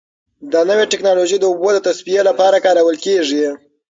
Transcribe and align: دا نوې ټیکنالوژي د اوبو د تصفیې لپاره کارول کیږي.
دا 0.51 0.61
نوې 0.69 0.85
ټیکنالوژي 0.91 1.37
د 1.39 1.45
اوبو 1.51 1.69
د 1.73 1.79
تصفیې 1.87 2.21
لپاره 2.29 2.63
کارول 2.65 2.95
کیږي. 3.05 3.45